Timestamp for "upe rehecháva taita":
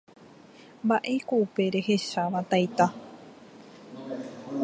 1.43-2.85